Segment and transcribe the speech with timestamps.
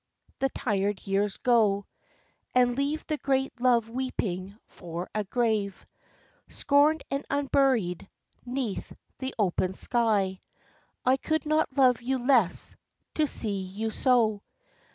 [0.39, 1.85] The tired years go
[2.55, 5.85] And leave the great love weeping for a grave,
[6.49, 8.09] Scorned and unburied,
[8.43, 10.41] 'neath the open sky.
[11.05, 12.75] I could not love you less,
[13.13, 14.41] to see you so.